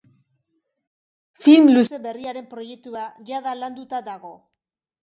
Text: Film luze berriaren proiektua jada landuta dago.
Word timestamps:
Film 1.43 1.69
luze 1.77 2.01
berriaren 2.09 2.49
proiektua 2.57 3.07
jada 3.31 3.57
landuta 3.63 4.03
dago. 4.13 4.35